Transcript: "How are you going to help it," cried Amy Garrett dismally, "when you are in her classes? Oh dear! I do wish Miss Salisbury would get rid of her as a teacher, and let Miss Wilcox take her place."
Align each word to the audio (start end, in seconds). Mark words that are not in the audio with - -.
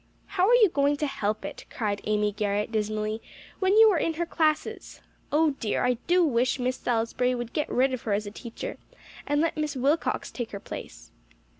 "How 0.25 0.49
are 0.49 0.55
you 0.55 0.67
going 0.69 0.97
to 0.97 1.05
help 1.05 1.45
it," 1.45 1.65
cried 1.69 2.01
Amy 2.05 2.31
Garrett 2.31 2.71
dismally, 2.71 3.21
"when 3.59 3.77
you 3.77 3.89
are 3.91 3.99
in 3.99 4.15
her 4.15 4.25
classes? 4.25 4.99
Oh 5.31 5.51
dear! 5.59 5.85
I 5.85 5.97
do 6.07 6.23
wish 6.25 6.57
Miss 6.57 6.77
Salisbury 6.77 7.35
would 7.35 7.53
get 7.53 7.69
rid 7.69 7.93
of 7.93 8.01
her 8.01 8.13
as 8.13 8.25
a 8.25 8.31
teacher, 8.31 8.77
and 9.27 9.41
let 9.41 9.57
Miss 9.57 9.75
Wilcox 9.75 10.31
take 10.31 10.49
her 10.53 10.59
place." 10.59 11.11